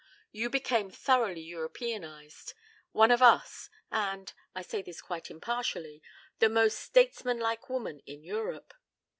You 0.31 0.49
became 0.49 0.89
thoroughly 0.89 1.41
Europeanized, 1.41 2.55
one 2.91 3.11
of 3.11 3.21
us, 3.21 3.69
and 3.91 4.33
I 4.55 4.63
say 4.63 4.81
this 4.81 4.99
quite 4.99 5.29
impartially 5.29 6.01
the 6.39 6.49
most 6.49 6.79
statesman 6.79 7.37
like 7.37 7.69
woman 7.69 7.99
in 8.07 8.23
Europe. 8.23 8.73